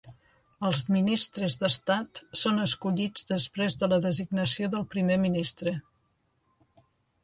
Els 0.69 0.85
Ministres 0.95 1.57
d'Estat 1.65 2.23
són 2.45 2.59
escollits 2.65 3.29
després 3.35 3.79
de 3.85 3.93
la 3.95 4.03
designació 4.09 4.75
del 4.77 4.91
Primer 4.97 5.23
Ministre. 5.31 5.81